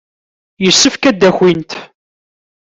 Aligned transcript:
Yessefk 0.63 1.03
ad 1.09 1.15
d-akint. 1.19 1.71